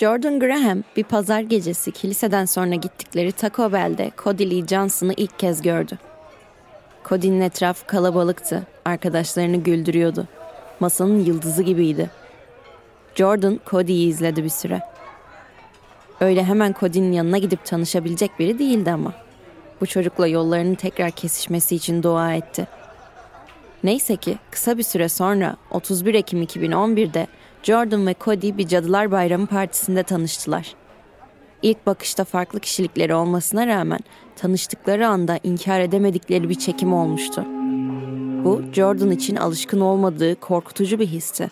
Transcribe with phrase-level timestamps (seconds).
[0.00, 5.62] Jordan Graham bir pazar gecesi kiliseden sonra gittikleri Taco Bell'de Cody Lee Johnson'ı ilk kez
[5.62, 5.98] gördü.
[7.04, 10.28] Cody'nin etrafı kalabalıktı, arkadaşlarını güldürüyordu.
[10.80, 12.10] Masanın yıldızı gibiydi.
[13.14, 14.80] Jordan Cody'yi izledi bir süre.
[16.20, 19.12] Öyle hemen Cody'nin yanına gidip tanışabilecek biri değildi ama.
[19.80, 22.66] Bu çocukla yollarının tekrar kesişmesi için dua etti.
[23.84, 27.26] Neyse ki kısa bir süre sonra 31 Ekim 2011'de
[27.62, 30.74] Jordan ve Cody bir Cadılar Bayramı partisinde tanıştılar.
[31.62, 34.00] İlk bakışta farklı kişilikleri olmasına rağmen
[34.36, 37.44] tanıştıkları anda inkar edemedikleri bir çekim olmuştu.
[38.44, 41.50] Bu Jordan için alışkın olmadığı korkutucu bir histi.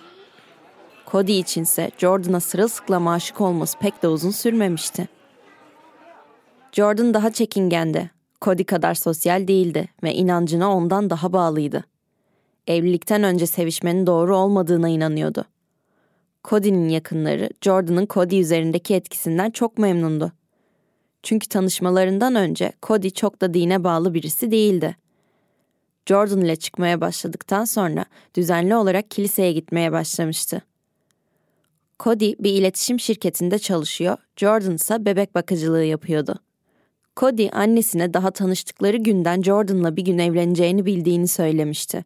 [1.06, 5.09] Cody içinse Jordan'a sırılsıklam aşık olması pek de uzun sürmemişti.
[6.73, 8.11] Jordan daha çekingendi.
[8.43, 11.84] Cody kadar sosyal değildi ve inancına ondan daha bağlıydı.
[12.69, 15.44] Evlilikten önce sevişmenin doğru olmadığına inanıyordu.
[16.44, 20.32] Cody'nin yakınları Jordan'ın Cody üzerindeki etkisinden çok memnundu.
[21.22, 24.97] Çünkü tanışmalarından önce Cody çok da dine bağlı birisi değildi.
[26.06, 28.04] Jordan ile çıkmaya başladıktan sonra
[28.34, 30.62] düzenli olarak kiliseye gitmeye başlamıştı.
[32.00, 36.38] Cody bir iletişim şirketinde çalışıyor, Jordan ise bebek bakıcılığı yapıyordu.
[37.16, 42.04] Cody annesine daha tanıştıkları günden Jordan'la bir gün evleneceğini bildiğini söylemişti.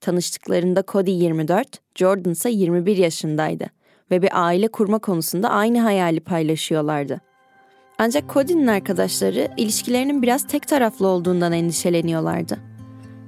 [0.00, 3.66] Tanıştıklarında Cody 24, Jordan ise 21 yaşındaydı
[4.10, 7.20] ve bir aile kurma konusunda aynı hayali paylaşıyorlardı.
[7.98, 12.58] Ancak Cody'nin arkadaşları ilişkilerinin biraz tek taraflı olduğundan endişeleniyorlardı.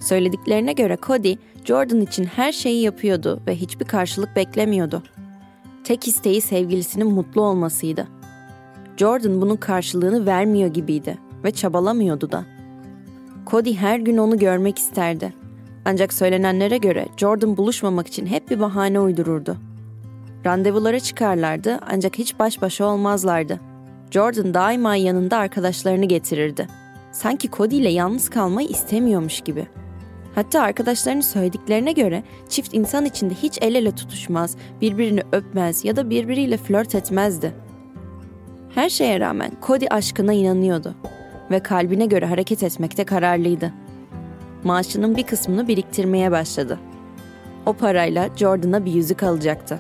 [0.01, 5.03] Söylediklerine göre Cody, Jordan için her şeyi yapıyordu ve hiçbir karşılık beklemiyordu.
[5.85, 8.09] Tek isteği sevgilisinin mutlu olmasıydı.
[8.97, 12.45] Jordan bunun karşılığını vermiyor gibiydi ve çabalamıyordu da.
[13.47, 15.40] Cody her gün onu görmek isterdi
[15.85, 19.57] ancak söylenenlere göre Jordan buluşmamak için hep bir bahane uydururdu.
[20.47, 23.61] Randevulara çıkarlardı ancak hiç baş başa olmazlardı.
[24.11, 26.67] Jordan daima yanında arkadaşlarını getirirdi.
[27.13, 29.67] Sanki Cody ile yalnız kalmayı istemiyormuş gibi.
[30.35, 36.11] Hatta arkadaşlarının söylediklerine göre çift insan içinde hiç el ele tutuşmaz, birbirini öpmez ya da
[36.11, 37.53] birbiriyle flört etmezdi.
[38.75, 40.95] Her şeye rağmen Cody aşkına inanıyordu
[41.51, 43.73] ve kalbine göre hareket etmekte kararlıydı
[44.65, 46.79] maaşının bir kısmını biriktirmeye başladı.
[47.67, 49.79] O parayla Jordan'a bir yüzük alacaktı.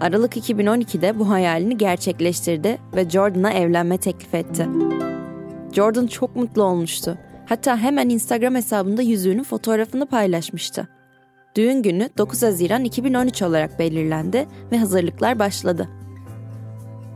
[0.00, 4.68] Aralık 2012'de bu hayalini gerçekleştirdi ve Jordan'a evlenme teklif etti.
[5.72, 7.18] Jordan çok mutlu olmuştu.
[7.46, 10.88] Hatta hemen Instagram hesabında yüzüğünün fotoğrafını paylaşmıştı.
[11.56, 15.88] Düğün günü 9 Haziran 2013 olarak belirlendi ve hazırlıklar başladı.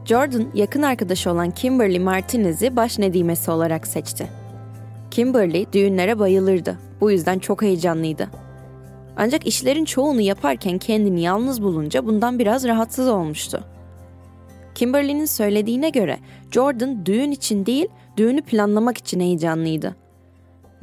[0.04, 4.41] Jordan yakın arkadaşı olan Kimberly Martinez'i baş nedimesi olarak seçti.
[5.12, 8.28] Kimberly düğünlere bayılırdı bu yüzden çok heyecanlıydı.
[9.16, 13.64] Ancak işlerin çoğunu yaparken kendini yalnız bulunca bundan biraz rahatsız olmuştu.
[14.74, 16.18] Kimberly'nin söylediğine göre
[16.50, 17.86] Jordan düğün için değil,
[18.16, 19.96] düğünü planlamak için heyecanlıydı.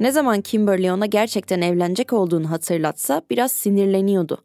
[0.00, 4.44] Ne zaman Kimberly ona gerçekten evlenecek olduğunu hatırlatsa biraz sinirleniyordu.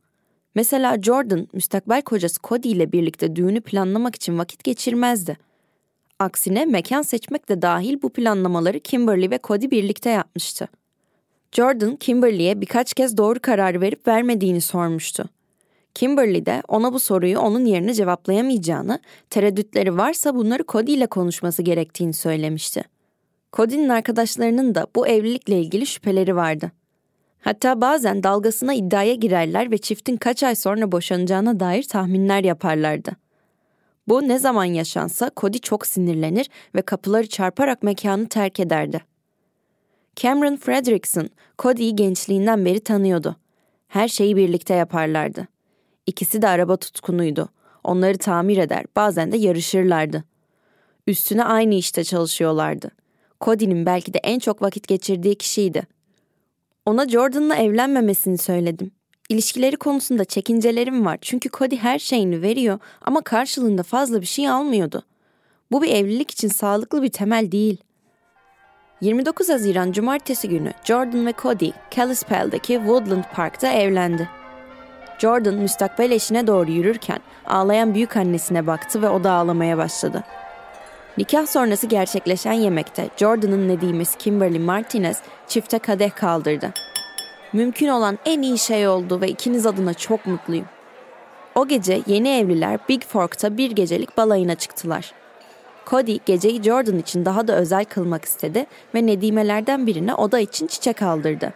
[0.56, 5.38] Mesela Jordan müstakbel kocası Cody ile birlikte düğünü planlamak için vakit geçirmezdi.
[6.20, 10.68] Aksine mekan seçmek de dahil bu planlamaları Kimberly ve Cody birlikte yapmıştı.
[11.52, 15.30] Jordan, Kimberly'e birkaç kez doğru karar verip vermediğini sormuştu.
[15.94, 22.14] Kimberly de ona bu soruyu onun yerine cevaplayamayacağını, tereddütleri varsa bunları Cody ile konuşması gerektiğini
[22.14, 22.84] söylemişti.
[23.54, 26.72] Cody'nin arkadaşlarının da bu evlilikle ilgili şüpheleri vardı.
[27.42, 33.25] Hatta bazen dalgasına iddiaya girerler ve çiftin kaç ay sonra boşanacağına dair tahminler yaparlardı.
[34.08, 39.02] Bu ne zaman yaşansa Cody çok sinirlenir ve kapıları çarparak mekanı terk ederdi.
[40.16, 41.30] Cameron Fredrickson,
[41.60, 43.36] Cody'yi gençliğinden beri tanıyordu.
[43.88, 45.48] Her şeyi birlikte yaparlardı.
[46.06, 47.50] İkisi de araba tutkunuydu.
[47.84, 50.24] Onları tamir eder, bazen de yarışırlardı.
[51.08, 52.92] Üstüne aynı işte çalışıyorlardı.
[53.42, 55.88] Cody'nin belki de en çok vakit geçirdiği kişiydi.
[56.86, 58.92] Ona Jordan'la evlenmemesini söyledim.
[59.30, 65.04] İlişkileri konusunda çekincelerim var çünkü Cody her şeyini veriyor ama karşılığında fazla bir şey almıyordu.
[65.72, 67.78] Bu bir evlilik için sağlıklı bir temel değil.
[69.02, 74.30] 29 Haziran Cumartesi günü Jordan ve Cody, Kalispell'deki Woodland Park'ta evlendi.
[75.20, 80.24] Jordan müstakbel eşine doğru yürürken ağlayan büyük annesine baktı ve o da ağlamaya başladı.
[81.18, 86.74] Nikah sonrası gerçekleşen yemekte Jordan'ın nedimesi Kimberly Martinez çifte kadeh kaldırdı.
[87.54, 90.66] Mümkün olan en iyi şey oldu ve ikiniz adına çok mutluyum.
[91.56, 95.14] O gece yeni evliler Big Fork'ta bir gecelik balayına çıktılar.
[95.86, 98.66] Cody geceyi Jordan için daha da özel kılmak istedi
[98.96, 101.54] ve nedimelerden birine oda için çiçek aldırdı.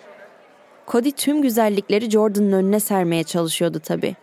[0.87, 4.15] Cody tüm güzellikleri Jordan'ın önüne sermeye çalışıyordu tabii.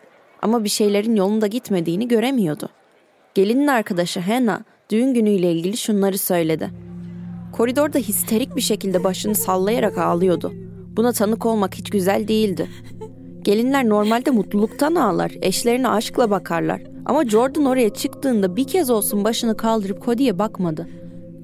[0.43, 2.69] Ama bir şeylerin yolunda gitmediğini göremiyordu.
[3.35, 4.61] Gelinin arkadaşı Hannah
[4.91, 6.71] düğün günüyle ilgili şunları söyledi.
[7.53, 10.66] Koridorda histerik bir şekilde başını sallayarak ağlıyordu.
[10.97, 12.69] Buna tanık olmak hiç güzel değildi.
[13.43, 16.83] Gelinler normalde mutluluktan ağlar, eşlerine aşkla bakarlar.
[17.07, 20.89] Ama Jordan oraya çıktığında bir kez olsun başını kaldırıp Cody'ye bakmadı.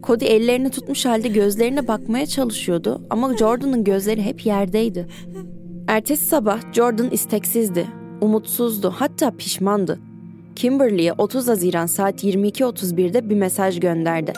[0.03, 5.07] Cody ellerini tutmuş halde gözlerine bakmaya çalışıyordu ama Jordan'ın gözleri hep yerdeydi.
[5.89, 7.87] Ertesi sabah Jordan isteksizdi,
[8.21, 9.99] umutsuzdu, hatta pişmandı.
[10.57, 14.33] Kimberly'e 30 Haziran saat 22.31'de bir mesaj gönderdi.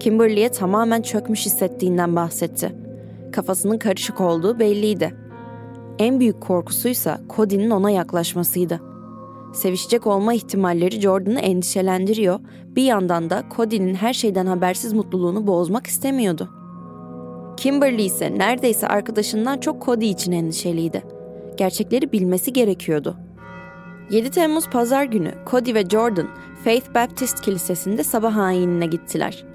[0.00, 2.81] Kimberly'e tamamen çökmüş hissettiğinden bahsetti.
[3.32, 5.14] Kafasının karışık olduğu belliydi.
[5.98, 8.80] En büyük korkusuysa Cody'nin ona yaklaşmasıydı.
[9.54, 16.48] Sevişecek olma ihtimalleri Jordan'ı endişelendiriyor, bir yandan da Cody'nin her şeyden habersiz mutluluğunu bozmak istemiyordu.
[17.56, 21.02] Kimberly ise neredeyse arkadaşından çok Cody için endişeliydi.
[21.56, 23.16] Gerçekleri bilmesi gerekiyordu.
[24.10, 26.28] 7 Temmuz pazar günü Cody ve Jordan
[26.64, 29.51] Faith Baptist Kilisesi'nde sabah ayinine gittiler.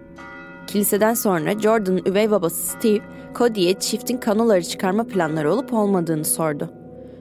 [0.68, 3.00] Kiliseden sonra Jordan'ın üvey babası Steve,
[3.36, 6.70] Cody'ye çiftin kanoları çıkarma planları olup olmadığını sordu.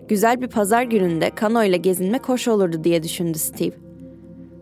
[0.08, 3.74] Güzel bir pazar gününde kano ile gezinmek hoş olurdu diye düşündü Steve.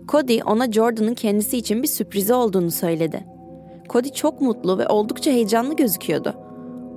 [0.09, 3.25] Cody ona Jordan'ın kendisi için bir sürprizi olduğunu söyledi.
[3.91, 6.35] Cody çok mutlu ve oldukça heyecanlı gözüküyordu.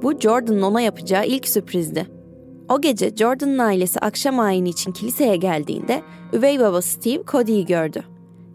[0.03, 2.07] Bu Jordan'ın ona yapacağı ilk sürprizdi.
[2.69, 6.01] O gece Jordan'ın ailesi akşam ayini için kiliseye geldiğinde
[6.33, 8.03] üvey baba Steve Cody'yi gördü.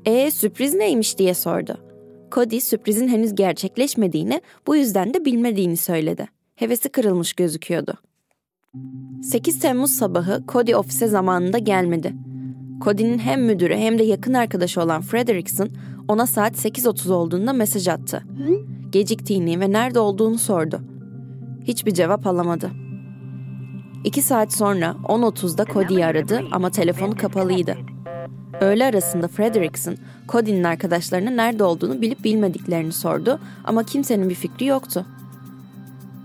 [0.04, 1.91] "E sürpriz neymiş?" diye sordu.
[2.34, 6.28] Cody sürprizin henüz gerçekleşmediğini, bu yüzden de bilmediğini söyledi.
[6.54, 7.94] Hevesi kırılmış gözüküyordu.
[9.22, 12.14] 8 Temmuz sabahı Cody ofise zamanında gelmedi.
[12.84, 15.68] Cody'nin hem müdürü hem de yakın arkadaşı olan Frederickson
[16.08, 18.22] ona saat 8.30 olduğunda mesaj attı.
[18.90, 20.80] Geciktiğini ve nerede olduğunu sordu.
[21.64, 22.70] Hiçbir cevap alamadı.
[24.04, 27.76] İki saat sonra 10.30'da Cody'yi aradı ama telefonu kapalıydı.
[28.62, 29.96] Öğle arasında Frederickson,
[30.28, 35.06] Cody'nin arkadaşlarına nerede olduğunu bilip bilmediklerini sordu ama kimsenin bir fikri yoktu.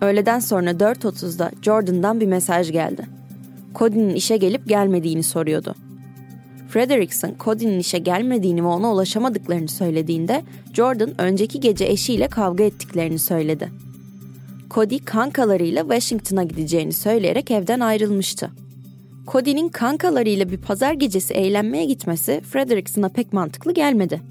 [0.01, 3.07] Öğleden sonra 4.30'da Jordan'dan bir mesaj geldi.
[3.75, 5.75] Cody'nin işe gelip gelmediğini soruyordu.
[6.69, 10.44] Frederickson, Cody'nin işe gelmediğini ve ona ulaşamadıklarını söylediğinde
[10.74, 13.71] Jordan önceki gece eşiyle kavga ettiklerini söyledi.
[14.71, 18.52] Cody kankalarıyla Washington'a gideceğini söyleyerek evden ayrılmıştı.
[19.28, 24.22] Cody'nin kankalarıyla bir pazar gecesi eğlenmeye gitmesi Frederickson'a pek mantıklı gelmedi.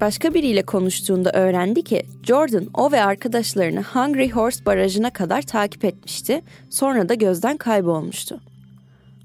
[0.00, 6.42] Başka biriyle konuştuğunda öğrendi ki Jordan o ve arkadaşlarını Hungry Horse barajına kadar takip etmişti,
[6.70, 8.40] sonra da gözden kaybolmuştu.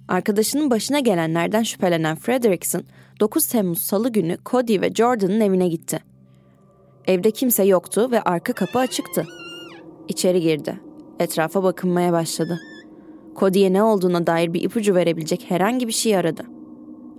[0.07, 2.83] Arkadaşının başına gelenlerden şüphelenen Frederickson
[3.19, 5.99] 9 Temmuz Salı günü Cody ve Jordan'ın evine gitti.
[7.07, 9.25] Evde kimse yoktu ve arka kapı açıktı.
[10.07, 10.79] İçeri girdi.
[11.19, 12.59] Etrafa bakınmaya başladı.
[13.37, 16.43] Cody'ye ne olduğuna dair bir ipucu verebilecek herhangi bir şey aradı.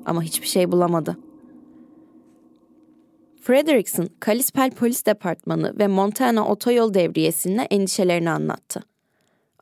[0.07, 1.17] Ama hiçbir şey bulamadı.
[3.43, 8.81] Frederickson, Kalispell Polis Departmanı ve Montana Otoyol Devriyesi'ne endişelerini anlattı.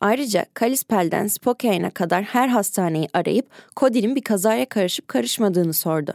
[0.01, 3.47] Ayrıca Kalispell'den Spokane'a kadar her hastaneyi arayıp
[3.77, 6.13] Cody'nin bir kazaya karışıp karışmadığını sordu.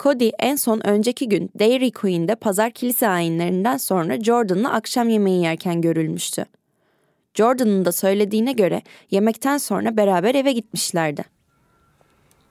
[0.00, 5.80] Cody en son önceki gün Dairy Queen'de pazar kilise ayinlerinden sonra Jordan'la akşam yemeği yerken
[5.80, 6.46] görülmüştü.
[7.34, 11.24] Jordan'ın da söylediğine göre yemekten sonra beraber eve gitmişlerdi.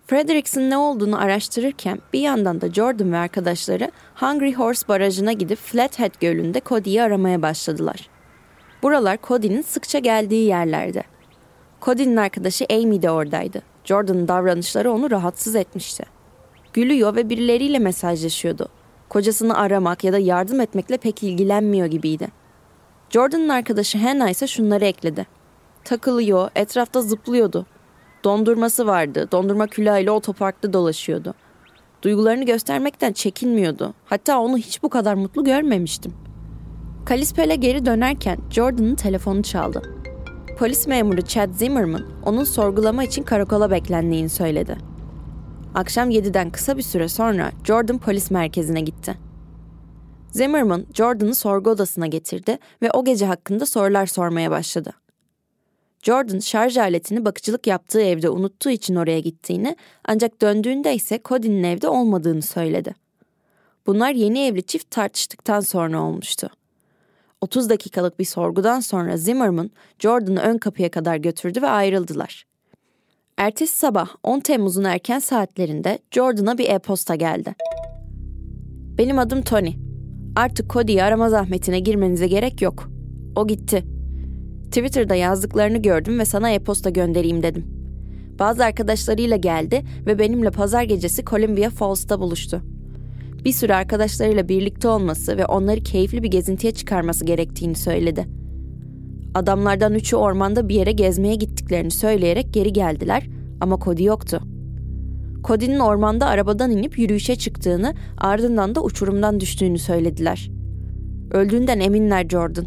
[0.07, 6.11] Frederickson ne olduğunu araştırırken bir yandan da Jordan ve arkadaşları Hungry Horse barajına gidip Flathead
[6.21, 8.09] Gölü'nde Cody'yi aramaya başladılar.
[8.83, 11.03] Buralar Cody'nin sıkça geldiği yerlerdi.
[11.81, 13.61] Cody'nin arkadaşı Amy de oradaydı.
[13.83, 16.05] Jordan'ın davranışları onu rahatsız etmişti.
[16.73, 18.67] Gülüyor ve birileriyle mesajlaşıyordu.
[19.09, 22.42] Kocasını aramak ya da yardım etmekle pek ilgilenmiyor gibiydi.
[23.13, 25.27] Jordan'ın arkadaşı Hannah ise şunları ekledi.
[25.84, 27.65] Takılıyor, etrafta zıplıyordu.
[28.24, 31.34] Dondurması vardı, dondurma külahıyla otoparkta dolaşıyordu.
[32.01, 33.93] Duygularını göstermekten çekinmiyordu.
[34.05, 36.13] Hatta onu hiç bu kadar mutlu görmemiştim.
[37.05, 39.82] Kalispel'e geri dönerken Jordan'ın telefonu çaldı.
[40.60, 44.77] Polis memuru Chad Zimmerman onun sorgulama için karakola beklendiğini söyledi.
[45.75, 49.23] Akşam 7'den kısa bir süre sonra Jordan polis merkezine gitti.
[50.33, 54.93] Zimmerman Jordan'ı sorgu odasına getirdi ve o gece hakkında sorular sormaya başladı.
[56.01, 59.75] Jordan şarj aletini bakıcılık yaptığı evde unuttuğu için oraya gittiğini
[60.05, 62.95] ancak döndüğünde ise Cody'nin evde olmadığını söyledi.
[63.87, 66.49] Bunlar yeni evli çift tartıştıktan sonra olmuştu.
[67.41, 72.45] 30 dakikalık bir sorgudan sonra Zimmerman Jordan'ı ön kapıya kadar götürdü ve ayrıldılar.
[73.37, 77.55] Ertesi sabah 10 Temmuz'un erken saatlerinde Jordan'a bir e-posta geldi.
[78.97, 79.92] Benim adım Tony.
[80.35, 82.89] Artık Cody'yi arama zahmetine girmenize gerek yok.
[83.35, 83.83] O gitti.
[84.65, 87.65] Twitter'da yazdıklarını gördüm ve sana e-posta göndereyim dedim.
[88.39, 92.61] Bazı arkadaşlarıyla geldi ve benimle pazar gecesi Columbia Falls'ta buluştu.
[93.45, 98.25] Bir sürü arkadaşlarıyla birlikte olması ve onları keyifli bir gezintiye çıkarması gerektiğini söyledi.
[99.33, 103.27] Adamlardan üçü ormanda bir yere gezmeye gittiklerini söyleyerek geri geldiler
[103.61, 104.41] ama Cody yoktu.
[105.43, 110.51] Cody'nin ormanda arabadan inip yürüyüşe çıktığını, ardından da uçurumdan düştüğünü söylediler.
[111.31, 112.65] Öldüğünden eminler Jordan.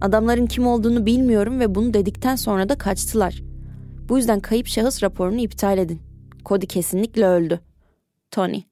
[0.00, 3.42] Adamların kim olduğunu bilmiyorum ve bunu dedikten sonra da kaçtılar.
[4.08, 6.02] Bu yüzden kayıp şahıs raporunu iptal edin.
[6.44, 7.60] Cody kesinlikle öldü.
[8.30, 8.62] Tony.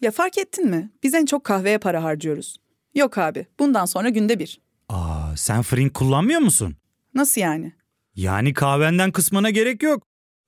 [0.00, 0.90] Ya fark ettin mi?
[1.02, 2.56] Biz en çok kahveye para harcıyoruz.
[2.94, 4.60] Yok abi, bundan sonra günde bir.
[4.88, 6.76] Aa, sen Frink kullanmıyor musun?
[7.14, 7.72] Nasıl yani?
[8.14, 10.02] Yani kahvenden kısmına gerek yok.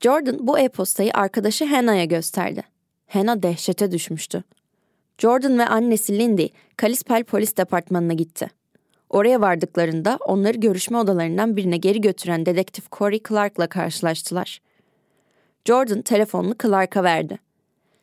[0.00, 2.62] Jordan bu e-postayı arkadaşı Hannah'ya gösterdi.
[3.08, 4.44] Hannah dehşete düşmüştü.
[5.18, 8.50] Jordan ve annesi Lindy Kalispel Polis Departmanı'na gitti.
[9.10, 14.60] Oraya vardıklarında onları görüşme odalarından birine geri götüren dedektif Corey Clark'la karşılaştılar.
[15.64, 17.38] Jordan telefonunu Clark'a verdi.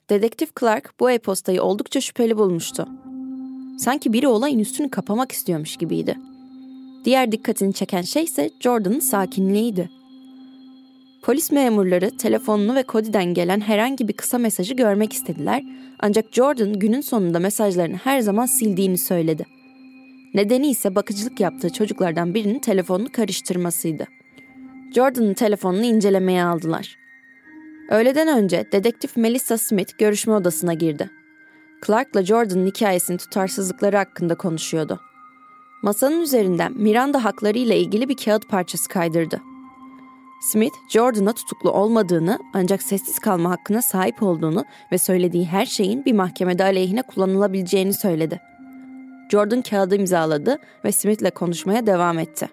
[0.10, 2.88] Dedektif Clark bu e-postayı oldukça şüpheli bulmuştu.
[3.80, 6.18] Sanki biri olayın üstünü kapamak istiyormuş gibiydi.
[7.06, 9.97] Diğer dikkatini çeken şey ise Jordan'ın sakinliğiydi.
[11.28, 15.64] Polis memurları telefonunu ve Cody'den gelen herhangi bir kısa mesajı görmek istediler
[16.00, 19.46] ancak Jordan günün sonunda mesajlarını her zaman sildiğini söyledi.
[20.34, 24.08] Nedeni ise bakıcılık yaptığı çocuklardan birinin telefonunu karıştırmasıydı.
[24.96, 26.98] Jordan'ın telefonunu incelemeye aldılar.
[27.90, 31.10] Öğleden önce dedektif Melissa Smith görüşme odasına girdi.
[31.88, 35.00] Clark'la Jordan'ın hikayesinin tutarsızlıkları hakkında konuşuyordu.
[35.84, 39.42] Masanın üzerinden Miranda hakları ile ilgili bir kağıt parçası kaydırdı.
[40.40, 46.14] Smith, Jordan'a tutuklu olmadığını ancak sessiz kalma hakkına sahip olduğunu ve söylediği her şeyin bir
[46.14, 48.42] mahkemede aleyhine kullanılabileceğini söyledi.
[49.32, 52.50] Jordan kağıdı imzaladı ve Smith'le konuşmaya devam etti.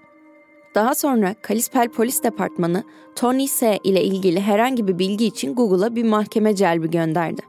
[0.74, 2.84] Daha sonra Kalispel Polis Departmanı
[3.16, 3.78] Tony S.
[3.84, 7.42] ile ilgili herhangi bir bilgi için Google'a bir mahkeme celbi gönderdi.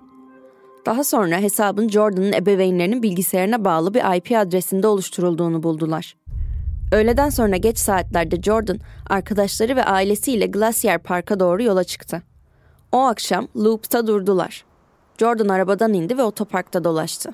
[0.86, 6.16] Daha sonra hesabın Jordan'ın ebeveynlerinin bilgisayarına bağlı bir IP adresinde oluşturulduğunu buldular.
[6.92, 12.22] Öğleden sonra geç saatlerde Jordan, arkadaşları ve ailesiyle Glacier Park'a doğru yola çıktı.
[12.92, 14.66] O akşam Loop'ta durdular.
[15.18, 17.32] Jordan arabadan indi ve otoparkta dolaştı.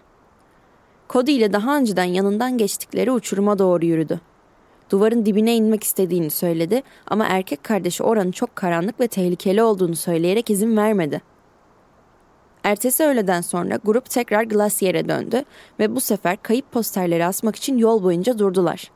[1.09, 4.19] Cody ile daha önceden yanından geçtikleri uçuruma doğru yürüdü.
[4.89, 10.49] Duvarın dibine inmek istediğini söyledi ama erkek kardeşi oranın çok karanlık ve tehlikeli olduğunu söyleyerek
[10.49, 11.21] izin vermedi.
[12.63, 15.43] Ertesi öğleden sonra grup tekrar Glacier'e döndü
[15.79, 18.91] ve bu sefer kayıp posterleri asmak için yol boyunca durdular.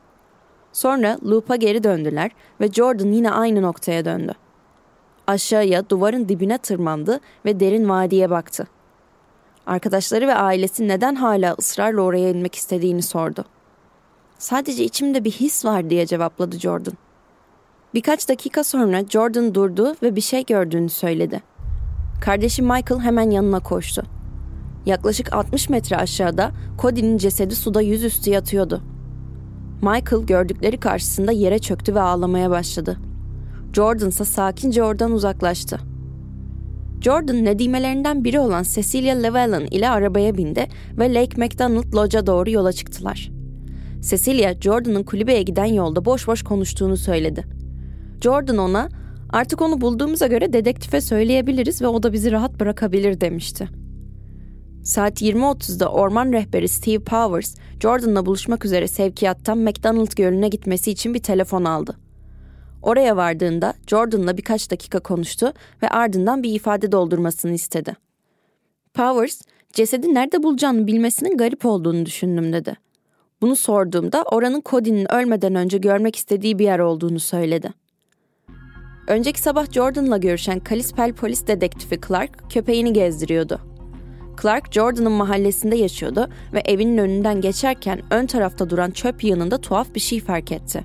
[0.76, 2.30] Sonra Loop'a geri döndüler
[2.60, 4.32] ve Jordan yine aynı noktaya döndü.
[5.26, 8.66] Aşağıya duvarın dibine tırmandı ve derin vadiye baktı.
[9.66, 13.44] Arkadaşları ve ailesi neden hala ısrarla oraya inmek istediğini sordu.
[14.38, 16.94] Sadece içimde bir his var diye cevapladı Jordan.
[17.94, 21.42] Birkaç dakika sonra Jordan durdu ve bir şey gördüğünü söyledi.
[22.20, 24.02] Kardeşi Michael hemen yanına koştu.
[24.86, 26.52] Yaklaşık 60 metre aşağıda
[26.82, 28.95] Cody'nin cesedi suda yüzüstü yatıyordu.
[29.82, 32.96] Michael gördükleri karşısında yere çöktü ve ağlamaya başladı.
[33.72, 35.78] Jordan ise sakince oradan uzaklaştı.
[37.00, 40.66] Jordan nedimelerinden biri olan Cecilia Llewellyn ile arabaya bindi
[40.98, 43.30] ve Lake McDonald Lodge'a doğru yola çıktılar.
[44.00, 47.44] Cecilia, Jordan'ın kulübeye giden yolda boş boş konuştuğunu söyledi.
[48.20, 48.88] Jordan ona,
[49.30, 53.68] artık onu bulduğumuza göre dedektife söyleyebiliriz ve o da bizi rahat bırakabilir demişti.
[54.86, 61.22] Saat 20.30'da orman rehberi Steve Powers, Jordan'la buluşmak üzere sevkiyattan McDonald Gölü'ne gitmesi için bir
[61.22, 61.96] telefon aldı.
[62.82, 65.52] Oraya vardığında Jordan'la birkaç dakika konuştu
[65.82, 67.96] ve ardından bir ifade doldurmasını istedi.
[68.94, 72.76] Powers, cesedi nerede bulacağını bilmesinin garip olduğunu düşündüm dedi.
[73.40, 77.70] Bunu sorduğumda oranın Cody'nin ölmeden önce görmek istediği bir yer olduğunu söyledi.
[79.08, 83.75] Önceki sabah Jordan'la görüşen Kalispel polis dedektifi Clark köpeğini gezdiriyordu.
[84.42, 90.00] Clark Jordan'ın mahallesinde yaşıyordu ve evinin önünden geçerken ön tarafta duran çöp yığınında tuhaf bir
[90.00, 90.84] şey fark etti.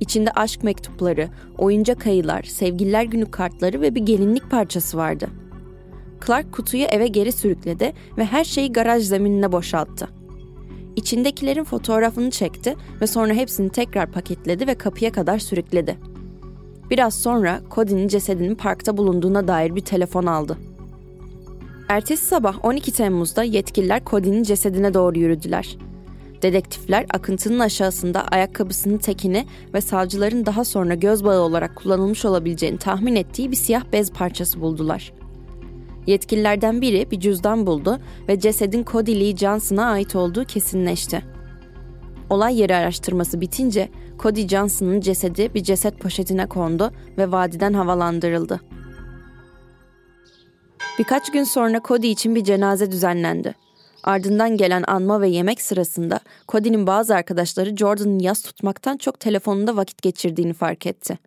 [0.00, 5.28] İçinde aşk mektupları, oyuncak ayılar, sevgililer günü kartları ve bir gelinlik parçası vardı.
[6.26, 10.08] Clark kutuyu eve geri sürükledi ve her şeyi garaj zeminine boşalttı.
[10.96, 15.98] İçindekilerin fotoğrafını çekti ve sonra hepsini tekrar paketledi ve kapıya kadar sürükledi.
[16.90, 20.58] Biraz sonra Cody'nin cesedinin parkta bulunduğuna dair bir telefon aldı.
[21.88, 25.76] Ertesi sabah 12 Temmuz'da yetkililer Cody'nin cesedine doğru yürüdüler.
[26.42, 33.16] Dedektifler akıntının aşağısında ayakkabısının tekini ve savcıların daha sonra göz bağı olarak kullanılmış olabileceğini tahmin
[33.16, 35.12] ettiği bir siyah bez parçası buldular.
[36.06, 41.22] Yetkililerden biri bir cüzdan buldu ve cesedin Cody Lee Johnson'a ait olduğu kesinleşti.
[42.30, 48.60] Olay yeri araştırması bitince Cody Johnson'ın cesedi bir ceset poşetine kondu ve vadiden havalandırıldı.
[50.98, 53.54] Birkaç gün sonra Cody için bir cenaze düzenlendi.
[54.04, 60.02] Ardından gelen anma ve yemek sırasında Cody'nin bazı arkadaşları Jordan'ın yas tutmaktan çok telefonunda vakit
[60.02, 61.18] geçirdiğini fark etti.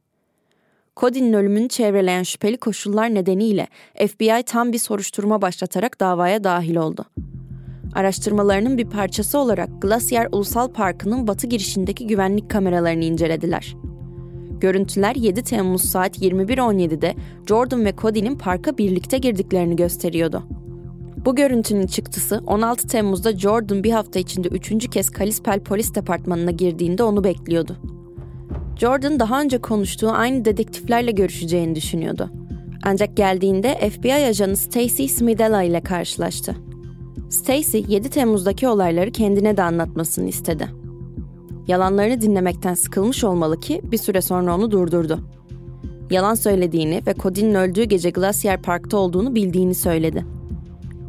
[0.98, 3.68] Cody'nin ölümünü çevreleyen şüpheli koşullar nedeniyle
[4.08, 7.06] FBI tam bir soruşturma başlatarak davaya dahil oldu.
[7.96, 13.76] Araştırmalarının bir parçası olarak Glacier Ulusal Parkı'nın batı girişindeki güvenlik kameralarını incelediler.
[14.62, 17.16] Görüntüler 7 Temmuz saat 21.17'de
[17.48, 20.44] Jordan ve Cody'nin parka birlikte girdiklerini gösteriyordu.
[21.26, 27.04] Bu görüntünün çıktısı 16 Temmuz'da Jordan bir hafta içinde üçüncü kez Kalispel Polis Departmanı'na girdiğinde
[27.04, 27.78] onu bekliyordu.
[28.80, 32.30] Jordan daha önce konuştuğu aynı dedektiflerle görüşeceğini düşünüyordu.
[32.84, 36.56] Ancak geldiğinde FBI ajanı Stacy Smidella ile karşılaştı.
[37.30, 40.81] Stacy 7 Temmuz'daki olayları kendine de anlatmasını istedi.
[41.72, 45.20] Yalanlarını dinlemekten sıkılmış olmalı ki bir süre sonra onu durdurdu.
[46.10, 50.26] Yalan söylediğini ve Cody'nin öldüğü gece Glacier Park'ta olduğunu bildiğini söyledi.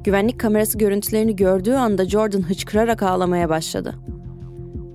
[0.04, 3.94] Güvenlik kamerası görüntülerini gördüğü anda Jordan hıçkırarak ağlamaya başladı.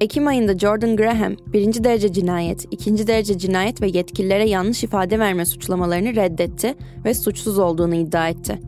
[0.02, 5.46] Ekim ayında Jordan Graham, birinci derece cinayet, ikinci derece cinayet ve yetkililere yanlış ifade verme
[5.46, 6.76] suçlamalarını reddetti
[7.06, 8.60] ve suçsuz olduğunu iddia etti.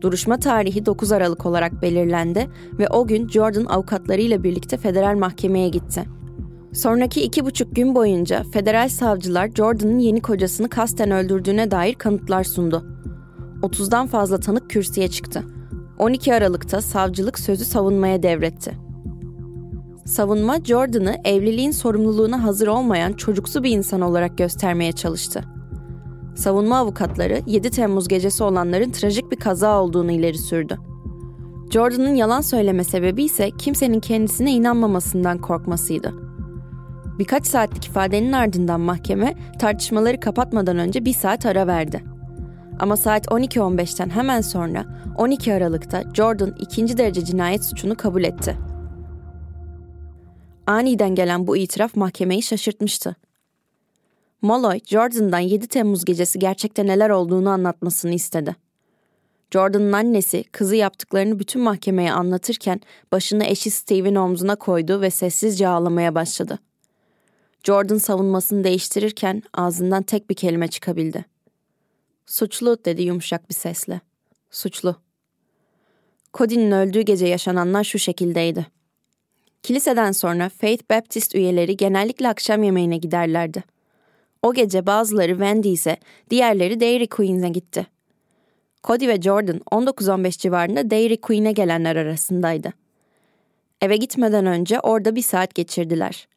[0.00, 2.46] Duruşma tarihi 9 Aralık olarak belirlendi
[2.78, 6.15] ve o gün Jordan avukatlarıyla birlikte federal mahkemeye gitti.
[6.76, 12.86] Sonraki iki buçuk gün boyunca federal savcılar Jordan'ın yeni kocasını kasten öldürdüğüne dair kanıtlar sundu.
[13.62, 15.44] 30'dan fazla tanık kürsüye çıktı.
[15.98, 18.72] 12 Aralık'ta savcılık sözü savunmaya devretti.
[20.06, 25.44] Savunma Jordan'ı evliliğin sorumluluğuna hazır olmayan çocuksu bir insan olarak göstermeye çalıştı.
[26.36, 30.78] Savunma avukatları 7 Temmuz gecesi olanların trajik bir kaza olduğunu ileri sürdü.
[31.70, 36.25] Jordan'ın yalan söyleme sebebi ise kimsenin kendisine inanmamasından korkmasıydı.
[37.18, 42.04] Birkaç saatlik ifadenin ardından mahkeme tartışmaları kapatmadan önce bir saat ara verdi.
[42.78, 44.84] Ama saat 12.15'ten hemen sonra
[45.16, 48.56] 12 Aralık'ta Jordan ikinci derece cinayet suçunu kabul etti.
[50.66, 53.16] Aniden gelen bu itiraf mahkemeyi şaşırtmıştı.
[54.42, 58.56] Molloy, Jordan'dan 7 Temmuz gecesi gerçekte neler olduğunu anlatmasını istedi.
[59.50, 62.80] Jordan'ın annesi kızı yaptıklarını bütün mahkemeye anlatırken
[63.12, 66.58] başını eşi Steve'in omzuna koydu ve sessizce ağlamaya başladı.
[67.64, 71.24] Jordan savunmasını değiştirirken ağzından tek bir kelime çıkabildi.
[72.26, 74.00] Suçlu dedi yumuşak bir sesle.
[74.50, 74.96] Suçlu.
[76.34, 78.66] Cody'nin öldüğü gece yaşananlar şu şekildeydi.
[79.62, 83.64] Kiliseden sonra Faith Baptist üyeleri genellikle akşam yemeğine giderlerdi.
[84.42, 85.96] O gece bazıları Wendy's'e,
[86.30, 87.86] diğerleri Dairy Queen'e gitti.
[88.84, 92.72] Cody ve Jordan 19-15 civarında Dairy Queen'e gelenler arasındaydı.
[93.80, 96.28] Eve gitmeden önce orada bir saat geçirdiler.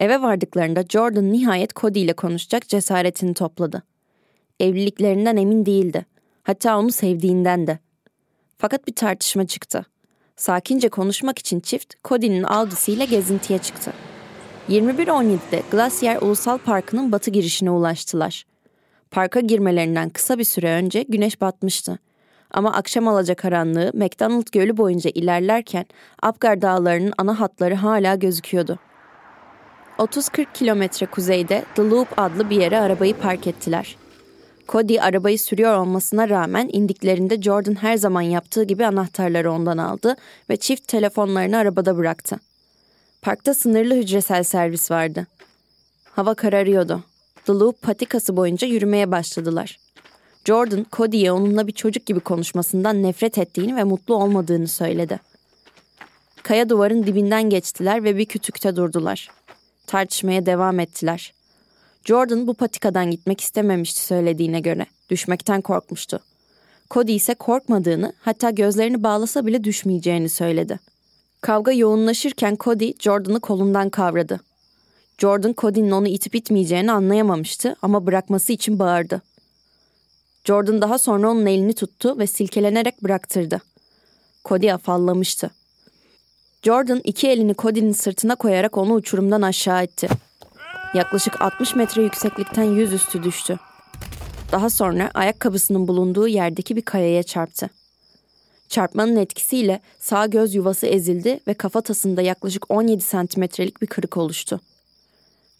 [0.00, 3.82] Eve vardıklarında Jordan nihayet Cody ile konuşacak cesaretini topladı.
[4.60, 6.06] Evliliklerinden emin değildi.
[6.42, 7.78] Hatta onu sevdiğinden de.
[8.58, 9.86] Fakat bir tartışma çıktı.
[10.36, 13.92] Sakince konuşmak için çift Cody'nin Audi'siyle gezintiye çıktı.
[14.68, 18.44] 21.17'de Glacier Ulusal Parkı'nın batı girişine ulaştılar.
[19.10, 21.98] Parka girmelerinden kısa bir süre önce güneş batmıştı.
[22.50, 25.86] Ama akşam alacakaranlığı McDonald Gölü boyunca ilerlerken
[26.22, 28.78] Apgar Dağları'nın ana hatları hala gözüküyordu.
[30.00, 33.96] 30-40 kilometre kuzeyde The Loop adlı bir yere arabayı park ettiler.
[34.68, 40.16] Cody arabayı sürüyor olmasına rağmen indiklerinde Jordan her zaman yaptığı gibi anahtarları ondan aldı
[40.50, 42.36] ve çift telefonlarını arabada bıraktı.
[43.22, 45.26] Parkta sınırlı hücresel servis vardı.
[46.04, 47.04] Hava kararıyordu.
[47.44, 49.78] The Loop patikası boyunca yürümeye başladılar.
[50.44, 55.20] Jordan, Cody'ye onunla bir çocuk gibi konuşmasından nefret ettiğini ve mutlu olmadığını söyledi.
[56.42, 59.39] Kaya duvarın dibinden geçtiler ve bir kütükte durdular.
[59.90, 61.34] Tartışmaya devam ettiler.
[62.04, 64.86] Jordan bu patikadan gitmek istememişti söylediğine göre.
[65.10, 66.20] Düşmekten korkmuştu.
[66.90, 70.80] Cody ise korkmadığını, hatta gözlerini bağlasa bile düşmeyeceğini söyledi.
[71.40, 74.40] Kavga yoğunlaşırken Cody Jordan'ı kolundan kavradı.
[75.18, 79.22] Jordan Cody'nin onu itip itmeyeceğini anlayamamıştı ama bırakması için bağırdı.
[80.44, 83.60] Jordan daha sonra onun elini tuttu ve silkelenerek bıraktırdı.
[84.44, 85.50] Cody afallamıştı.
[86.62, 90.08] Jordan iki elini Cody'nin sırtına koyarak onu uçurumdan aşağı etti.
[90.94, 93.58] Yaklaşık 60 metre yükseklikten yüzüstü düştü.
[94.52, 97.70] Daha sonra ayakkabısının bulunduğu yerdeki bir kayaya çarptı.
[98.68, 104.60] Çarpmanın etkisiyle sağ göz yuvası ezildi ve kafatasında yaklaşık 17 santimetrelik bir kırık oluştu.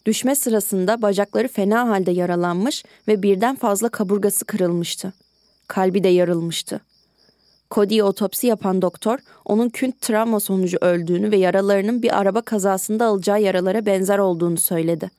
[0.05, 5.13] Düşme sırasında bacakları fena halde yaralanmış ve birden fazla kaburgası kırılmıştı.
[5.67, 6.79] Kalbi de yarılmıştı.
[7.71, 13.41] Cody'ye otopsi yapan doktor, onun künt travma sonucu öldüğünü ve yaralarının bir araba kazasında alacağı
[13.41, 15.11] yaralara benzer olduğunu söyledi.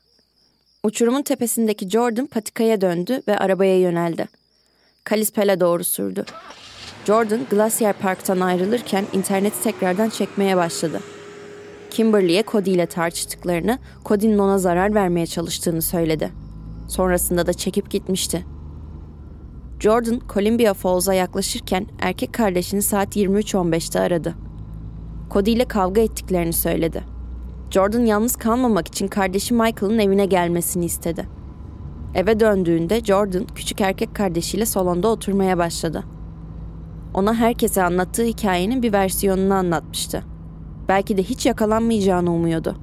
[0.85, 4.29] Uçurumun tepesindeki Jordan patikaya döndü ve arabaya yöneldi.
[5.05, 6.25] Kalispel'e doğru sürdü.
[7.07, 11.01] Jordan, Glacier Park'tan ayrılırken interneti tekrardan çekmeye başladı.
[11.91, 16.33] Kimberly'e Cody ile tartıştıklarını, Cody'nin ona zarar vermeye çalıştığını söyledi.
[16.88, 18.45] Sonrasında da çekip gitmişti.
[19.83, 24.35] Jordan, Columbia Falls'a yaklaşırken erkek kardeşini saat 23.15'te aradı.
[25.31, 27.05] Cody ile kavga ettiklerini söyledi.
[27.71, 31.29] Jordan yalnız kalmamak için kardeşi Michael'ın evine gelmesini istedi.
[32.14, 36.05] Eve döndüğünde Jordan küçük erkek kardeşiyle salonda oturmaya başladı.
[37.14, 40.25] Ona herkese anlattığı hikayenin bir versiyonunu anlatmıştı.
[40.88, 42.77] Belki de hiç yakalanmayacağını umuyordu.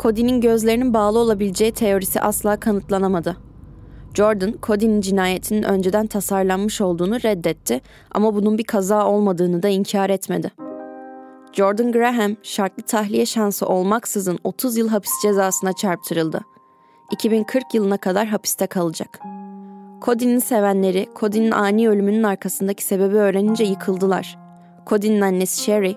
[0.00, 3.43] Cody'nin gözlerinin bağlı olabileceği teorisi asla kanıtlanamadı.
[4.14, 10.52] Jordan, Cody'nin cinayetinin önceden tasarlanmış olduğunu reddetti ama bunun bir kaza olmadığını da inkar etmedi.
[11.52, 16.40] Jordan Graham, şartlı tahliye şansı olmaksızın 30 yıl hapis cezasına çarptırıldı.
[17.12, 19.20] 2040 yılına kadar hapiste kalacak.
[20.02, 24.38] Cody'nin sevenleri, Cody'nin ani ölümünün arkasındaki sebebi öğrenince yıkıldılar.
[24.86, 25.96] Cody'nin annesi Sherry,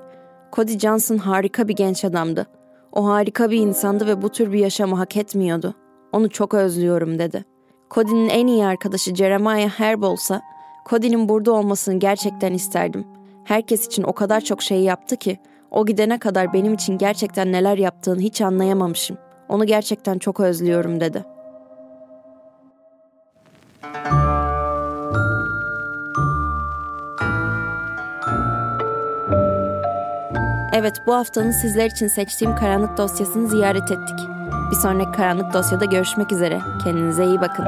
[0.53, 2.47] Cody Johnson harika bir genç adamdı.
[2.91, 5.73] O harika bir insandı ve bu tür bir yaşamı hak etmiyordu.
[6.11, 7.56] Onu çok özlüyorum dedi.
[7.91, 10.41] Cody'nin en iyi arkadaşı Jeremiah Herb olsa,
[10.89, 13.07] Cody'nin burada olmasını gerçekten isterdim.
[13.43, 15.39] Herkes için o kadar çok şey yaptı ki,
[15.71, 19.17] o gidene kadar benim için gerçekten neler yaptığını hiç anlayamamışım.
[19.49, 21.25] Onu gerçekten çok özlüyorum dedi.
[30.73, 34.36] Evet bu haftanın sizler için seçtiğim karanlık dosyasını ziyaret ettik.
[34.71, 36.61] Bir sonraki karanlık dosyada görüşmek üzere.
[36.83, 37.65] Kendinize iyi bakın.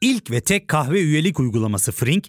[0.00, 2.28] İlk ve tek kahve üyelik uygulaması Frink,